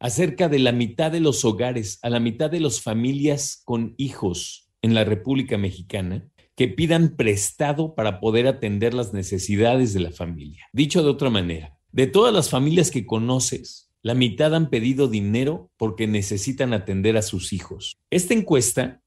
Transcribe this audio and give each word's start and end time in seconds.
acerca 0.00 0.48
de 0.48 0.58
la 0.58 0.72
mitad 0.72 1.12
de 1.12 1.20
los 1.20 1.44
hogares, 1.44 2.00
a 2.02 2.10
la 2.10 2.18
mitad 2.18 2.50
de 2.50 2.58
las 2.58 2.80
familias 2.80 3.62
con 3.64 3.94
hijos 3.96 4.72
en 4.82 4.94
la 4.94 5.04
República 5.04 5.56
Mexicana, 5.56 6.26
que 6.56 6.66
pidan 6.66 7.14
prestado 7.14 7.94
para 7.94 8.18
poder 8.18 8.48
atender 8.48 8.92
las 8.92 9.12
necesidades 9.12 9.94
de 9.94 10.00
la 10.00 10.10
familia. 10.10 10.66
Dicho 10.72 11.04
de 11.04 11.10
otra 11.10 11.30
manera, 11.30 11.78
de 11.94 12.08
todas 12.08 12.34
las 12.34 12.50
familias 12.50 12.90
que 12.90 13.06
conoces, 13.06 13.88
la 14.02 14.14
mitad 14.14 14.52
han 14.52 14.68
pedido 14.68 15.06
dinero 15.06 15.70
porque 15.76 16.08
necesitan 16.08 16.72
atender 16.72 17.16
a 17.16 17.22
sus 17.22 17.52
hijos. 17.52 17.96
Esta 18.10 18.34
encuesta 18.34 19.00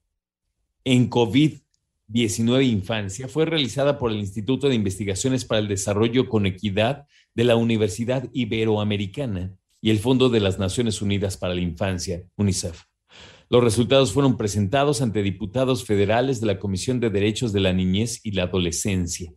en 0.86 1.09
COVID-19 1.09 2.66
Infancia 2.66 3.28
fue 3.28 3.45
realizada 3.45 4.00
por 4.00 4.12
el 4.12 4.20
Instituto 4.20 4.70
de 4.70 4.76
Investigaciones 4.76 5.44
para 5.44 5.59
el 5.59 5.68
Desarrollo 5.68 6.30
con 6.30 6.45
Equidad 6.45 7.08
de 7.36 7.44
la 7.44 7.58
Universidad 7.58 8.30
Iberoamericana 8.31 9.54
y 9.81 9.90
el 9.90 10.00
Fondo 10.00 10.30
de 10.30 10.40
las 10.40 10.58
Naciones 10.58 11.02
Unidas 11.02 11.36
para 11.36 11.56
la 11.56 11.62
Infancia, 11.62 12.23
UNICEF. 12.38 12.84
Los 13.50 13.66
resultados 13.66 14.14
fueron 14.14 14.38
presentados 14.38 15.02
ante 15.02 15.23
diputados 15.23 15.84
federales 15.84 16.40
de 16.40 16.48
la 16.48 16.58
Comisión 16.58 17.02
de 17.02 17.09
Derechos 17.09 17.52
de 17.52 17.59
la 17.59 17.73
Niñez 17.73 18.22
y 18.23 18.31
la 18.31 18.44
Adolescencia. 18.44 19.34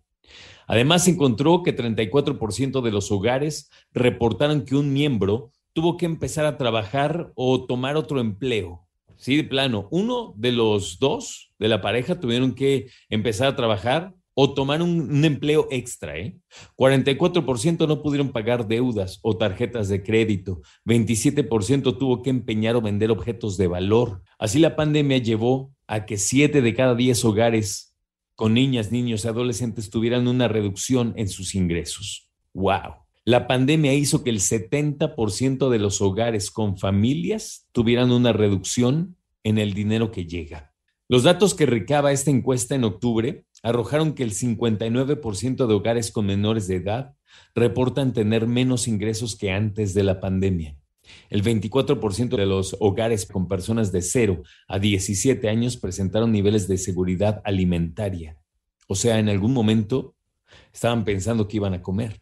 Además, 0.70 1.02
se 1.02 1.10
encontró 1.10 1.64
que 1.64 1.76
34% 1.76 2.80
de 2.80 2.92
los 2.92 3.10
hogares 3.10 3.68
reportaron 3.92 4.64
que 4.64 4.76
un 4.76 4.92
miembro 4.92 5.50
tuvo 5.72 5.96
que 5.96 6.06
empezar 6.06 6.46
a 6.46 6.58
trabajar 6.58 7.32
o 7.34 7.66
tomar 7.66 7.96
otro 7.96 8.20
empleo. 8.20 8.86
Sí, 9.16 9.36
de 9.36 9.42
plano, 9.42 9.88
uno 9.90 10.32
de 10.36 10.52
los 10.52 11.00
dos 11.00 11.50
de 11.58 11.66
la 11.66 11.80
pareja 11.80 12.20
tuvieron 12.20 12.54
que 12.54 12.86
empezar 13.08 13.48
a 13.48 13.56
trabajar 13.56 14.14
o 14.34 14.54
tomar 14.54 14.80
un, 14.80 15.24
empleo 15.24 15.66
extra. 15.72 16.16
¿eh? 16.16 16.38
44% 16.76 17.88
no 17.88 18.00
pudieron 18.00 18.30
pagar 18.30 18.68
deudas 18.68 19.18
o 19.22 19.36
tarjetas 19.36 19.88
de 19.88 20.04
crédito. 20.04 20.60
27% 20.86 21.98
tuvo 21.98 22.22
que 22.22 22.30
empeñar 22.30 22.76
o 22.76 22.80
vender 22.80 23.10
objetos 23.10 23.56
de 23.56 23.66
valor. 23.66 24.22
Así 24.38 24.60
la 24.60 24.76
pandemia 24.76 25.18
llevó 25.18 25.72
a 25.88 26.06
que 26.06 26.16
7 26.16 26.62
de 26.62 26.74
cada 26.76 26.94
10 26.94 27.24
hogares 27.24 27.89
con 28.40 28.54
niñas, 28.54 28.90
niños 28.90 29.26
y 29.26 29.28
adolescentes 29.28 29.90
tuvieran 29.90 30.26
una 30.26 30.48
reducción 30.48 31.12
en 31.16 31.28
sus 31.28 31.54
ingresos. 31.54 32.30
¡Wow! 32.54 33.04
La 33.26 33.46
pandemia 33.46 33.92
hizo 33.92 34.24
que 34.24 34.30
el 34.30 34.40
70% 34.40 35.68
de 35.68 35.78
los 35.78 36.00
hogares 36.00 36.50
con 36.50 36.78
familias 36.78 37.68
tuvieran 37.72 38.10
una 38.10 38.32
reducción 38.32 39.18
en 39.44 39.58
el 39.58 39.74
dinero 39.74 40.10
que 40.10 40.24
llega. 40.24 40.72
Los 41.06 41.24
datos 41.24 41.52
que 41.52 41.66
recaba 41.66 42.12
esta 42.12 42.30
encuesta 42.30 42.74
en 42.74 42.84
octubre 42.84 43.44
arrojaron 43.62 44.14
que 44.14 44.22
el 44.22 44.32
59% 44.32 45.66
de 45.66 45.74
hogares 45.74 46.10
con 46.10 46.24
menores 46.24 46.66
de 46.66 46.76
edad 46.76 47.14
reportan 47.54 48.14
tener 48.14 48.46
menos 48.46 48.88
ingresos 48.88 49.36
que 49.36 49.50
antes 49.50 49.92
de 49.92 50.02
la 50.02 50.18
pandemia. 50.18 50.79
El 51.28 51.42
24% 51.42 52.36
de 52.36 52.46
los 52.46 52.76
hogares 52.80 53.26
con 53.26 53.48
personas 53.48 53.92
de 53.92 54.02
0 54.02 54.42
a 54.68 54.78
17 54.78 55.48
años 55.48 55.76
presentaron 55.76 56.32
niveles 56.32 56.68
de 56.68 56.78
seguridad 56.78 57.40
alimentaria. 57.44 58.36
O 58.88 58.94
sea, 58.94 59.18
en 59.18 59.28
algún 59.28 59.52
momento 59.52 60.14
estaban 60.72 61.04
pensando 61.04 61.46
que 61.46 61.56
iban 61.56 61.74
a 61.74 61.82
comer. 61.82 62.20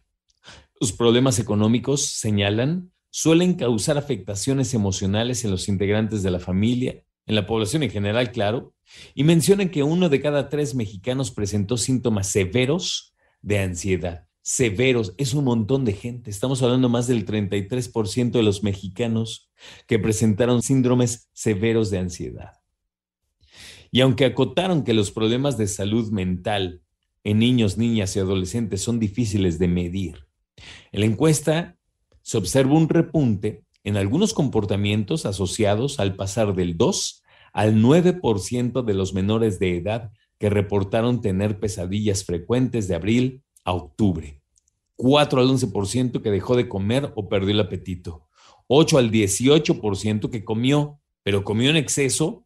Los 0.79 0.91
problemas 0.91 1.39
económicos, 1.39 2.05
señalan, 2.05 2.91
suelen 3.09 3.55
causar 3.55 3.97
afectaciones 3.97 4.73
emocionales 4.73 5.43
en 5.43 5.51
los 5.51 5.67
integrantes 5.67 6.23
de 6.23 6.31
la 6.31 6.39
familia 6.39 7.03
en 7.29 7.35
la 7.35 7.45
población 7.45 7.83
en 7.83 7.91
general, 7.91 8.31
claro, 8.31 8.73
y 9.13 9.23
mencionan 9.23 9.69
que 9.69 9.83
uno 9.83 10.09
de 10.09 10.19
cada 10.19 10.49
tres 10.49 10.73
mexicanos 10.73 11.29
presentó 11.29 11.77
síntomas 11.77 12.27
severos 12.27 13.13
de 13.43 13.59
ansiedad. 13.59 14.28
Severos, 14.51 15.13
es 15.19 15.35
un 15.35 15.43
montón 15.43 15.85
de 15.85 15.93
gente. 15.93 16.31
Estamos 16.31 16.63
hablando 16.63 16.89
más 16.89 17.05
del 17.05 17.23
33% 17.23 18.31
de 18.31 18.41
los 18.41 18.63
mexicanos 18.63 19.51
que 19.85 19.99
presentaron 19.99 20.63
síndromes 20.63 21.29
severos 21.33 21.91
de 21.91 21.99
ansiedad. 21.99 22.53
Y 23.91 24.01
aunque 24.01 24.25
acotaron 24.25 24.83
que 24.83 24.95
los 24.95 25.11
problemas 25.11 25.55
de 25.59 25.67
salud 25.67 26.09
mental 26.09 26.81
en 27.23 27.37
niños, 27.37 27.77
niñas 27.77 28.15
y 28.15 28.21
adolescentes 28.21 28.81
son 28.81 28.97
difíciles 28.97 29.59
de 29.59 29.67
medir, 29.67 30.25
en 30.91 31.01
la 31.01 31.05
encuesta 31.05 31.77
se 32.23 32.39
observa 32.39 32.73
un 32.73 32.89
repunte 32.89 33.65
en 33.83 33.97
algunos 33.97 34.33
comportamientos 34.33 35.27
asociados 35.27 35.99
al 35.99 36.15
pasar 36.15 36.55
del 36.55 36.75
2 36.75 37.21
al 37.53 37.75
9% 37.75 38.83
de 38.83 38.93
los 38.95 39.13
menores 39.13 39.59
de 39.59 39.77
edad 39.77 40.11
que 40.39 40.49
reportaron 40.49 41.21
tener 41.21 41.59
pesadillas 41.59 42.23
frecuentes 42.23 42.87
de 42.87 42.95
abril 42.95 43.43
a 43.63 43.73
octubre, 43.73 44.38
4 45.01 45.39
al 45.39 45.47
11% 45.47 46.21
que 46.21 46.29
dejó 46.29 46.57
de 46.57 46.67
comer 46.67 47.13
o 47.15 47.29
perdió 47.29 47.51
el 47.51 47.61
apetito, 47.61 48.27
8 48.67 48.97
al 48.97 49.11
18% 49.11 50.29
que 50.29 50.43
comió, 50.43 50.99
pero 51.23 51.45
comió 51.45 51.69
en 51.69 51.77
exceso 51.77 52.45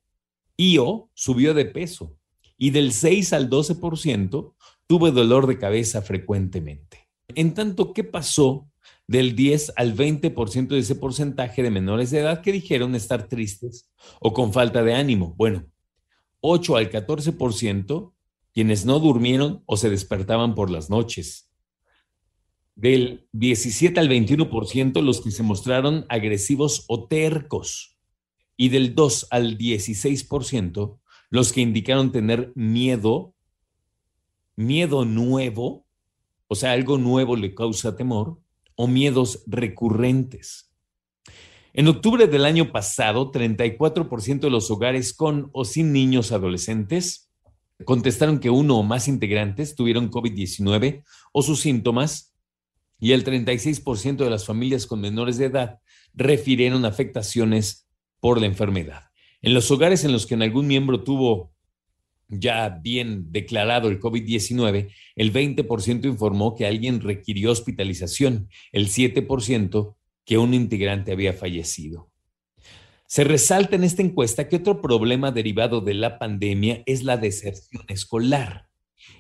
y 0.56 0.78
o 0.78 1.10
subió 1.16 1.56
de 1.56 1.66
peso, 1.66 2.16
y 2.56 2.70
del 2.70 2.94
6 2.94 3.34
al 3.34 3.50
12% 3.50 4.54
tuvo 4.86 5.10
dolor 5.10 5.48
de 5.48 5.58
cabeza 5.58 6.04
frecuentemente. 6.04 7.10
En 7.30 7.56
tanto, 7.56 7.92
¿qué 7.92 8.04
pasó 8.04 8.70
del 9.08 9.36
10 9.36 9.74
al 9.76 9.96
20% 9.96 10.68
de 10.68 10.78
ese 10.78 10.94
porcentaje 10.94 11.64
de 11.64 11.72
menores 11.72 12.12
de 12.12 12.20
edad 12.20 12.42
que 12.42 12.52
dijeron 12.52 12.94
estar 12.94 13.28
tristes 13.28 13.90
o 14.20 14.32
con 14.32 14.54
falta 14.54 14.84
de 14.84 14.94
ánimo. 14.94 15.34
Bueno, 15.36 15.66
8 16.42 16.78
al 16.78 16.92
14% 16.92 18.14
quienes 18.54 18.86
no 18.86 19.00
durmieron 19.00 19.64
o 19.66 19.76
se 19.76 19.90
despertaban 19.90 20.54
por 20.54 20.70
las 20.70 20.92
noches. 20.92 21.50
Del 22.84 23.30
17 23.32 23.98
al 23.98 24.10
21% 24.10 25.02
los 25.02 25.22
que 25.22 25.32
se 25.32 25.42
mostraron 25.42 26.06
agresivos 26.10 26.84
o 26.90 27.08
tercos. 27.08 27.96
Y 28.58 28.68
del 28.68 28.94
2 28.94 29.28
al 29.32 29.58
16% 29.58 31.00
los 31.30 31.54
que 31.54 31.62
indicaron 31.62 32.12
tener 32.12 32.52
miedo, 32.56 33.36
miedo 34.58 35.06
nuevo, 35.06 35.86
o 36.50 36.56
sea, 36.56 36.74
algo 36.74 36.98
nuevo 36.98 37.38
le 37.38 37.56
causa 37.56 37.96
temor, 37.96 38.42
o 38.76 38.88
miedos 38.88 39.46
recurrentes. 39.48 40.70
En 41.72 41.88
octubre 41.88 42.28
del 42.28 42.44
año 42.44 42.74
pasado, 42.74 43.32
34% 43.32 44.42
de 44.42 44.50
los 44.50 44.70
hogares 44.70 45.14
con 45.14 45.50
o 45.54 45.64
sin 45.64 45.94
niños 45.94 46.34
adolescentes 46.34 47.32
contestaron 47.86 48.40
que 48.40 48.50
uno 48.50 48.78
o 48.78 48.84
más 48.84 49.08
integrantes 49.08 49.74
tuvieron 49.74 50.12
COVID-19 50.12 51.06
o 51.32 51.42
sus 51.44 51.62
síntomas 51.62 52.33
y 53.04 53.12
el 53.12 53.26
36% 53.26 54.16
de 54.16 54.30
las 54.30 54.46
familias 54.46 54.88
con 54.88 55.02
menores 55.02 55.38
de 55.38 55.48
edad 55.48 55.80
refirieron 56.14 56.86
afectaciones 56.86 57.86
por 58.22 58.40
la 58.40 58.46
enfermedad. 58.46 59.10
En 59.42 59.54
los 59.54 59.70
hogares 59.72 60.06
en 60.06 60.14
los 60.14 60.26
que 60.26 60.36
algún 60.36 60.68
miembro 60.68 61.04
tuvo 61.04 61.52
ya 62.30 62.70
bien 62.70 63.30
declarado 63.30 63.90
el 63.90 64.00
COVID-19, 64.00 64.90
el 65.18 65.34
20% 65.34 66.06
informó 66.06 66.56
que 66.56 66.66
alguien 66.66 67.02
requirió 67.02 67.52
hospitalización, 67.52 68.48
el 68.72 68.88
7% 68.88 69.98
que 70.24 70.38
un 70.38 70.54
integrante 70.54 71.12
había 71.12 71.34
fallecido. 71.34 72.10
Se 73.06 73.26
resalta 73.26 73.76
en 73.76 73.84
esta 73.84 74.02
encuesta 74.02 74.48
que 74.48 74.56
otro 74.56 74.82
problema 74.82 75.34
derivado 75.34 75.82
de 75.82 75.94
la 75.94 76.20
pandemia 76.20 76.84
es 76.86 77.04
la 77.04 77.18
deserción 77.18 77.84
escolar. 77.90 78.70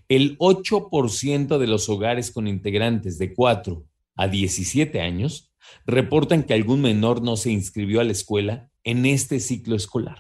El 0.09 0.38
8% 0.38 1.57
de 1.57 1.67
los 1.67 1.89
hogares 1.89 2.31
con 2.31 2.47
integrantes 2.47 3.17
de 3.17 3.33
4 3.33 3.85
a 4.16 4.28
17 4.28 5.02
años 5.02 5.52
reportan 5.85 6.43
que 6.43 6.53
algún 6.53 6.81
menor 6.81 7.22
no 7.22 7.37
se 7.37 7.52
inscribió 7.52 8.02
a 8.02 8.03
la 8.03 8.11
escuela 8.11 8.69
en 8.84 9.05
este 9.05 9.40
ciclo 9.40 9.75
escolar. 9.75 10.19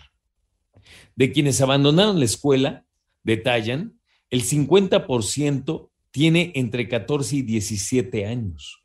De 1.15 1.31
quienes 1.31 1.61
abandonaron 1.61 2.19
la 2.19 2.25
escuela, 2.25 2.85
detallan, 3.23 3.99
el 4.29 4.43
50% 4.43 5.89
tiene 6.11 6.51
entre 6.55 6.87
14 6.87 7.37
y 7.37 7.41
17 7.41 8.25
años. 8.25 8.83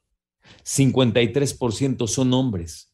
53% 0.64 2.06
son 2.06 2.34
hombres. 2.34 2.87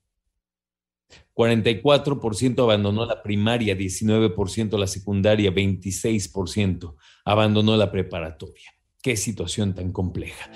44% 1.35 2.63
abandonó 2.63 3.07
la 3.07 3.23
primaria, 3.23 3.75
19% 3.77 4.79
la 4.79 4.87
secundaria, 4.87 5.51
26% 5.51 6.95
abandonó 7.25 7.77
la 7.77 7.91
preparatoria. 7.91 8.71
Qué 9.03 9.17
situación 9.17 9.75
tan 9.75 9.91
compleja. 9.93 10.49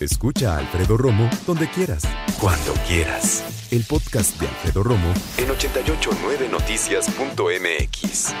Escucha 0.00 0.54
a 0.54 0.58
Alfredo 0.58 0.96
Romo 0.96 1.28
donde 1.46 1.68
quieras, 1.68 2.04
cuando 2.40 2.72
quieras. 2.86 3.68
El 3.72 3.82
podcast 3.84 4.40
de 4.40 4.46
Alfredo 4.46 4.84
Romo 4.84 5.12
en 5.36 5.48
889noticias.mx. 5.48 8.34